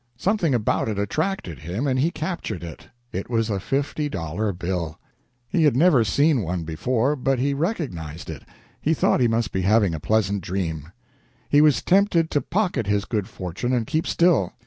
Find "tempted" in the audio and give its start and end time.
11.83-12.31